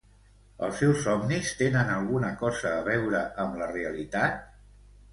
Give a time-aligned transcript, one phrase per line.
[0.67, 4.47] Els seus somnis tenen alguna cosa a veure amb la realitat?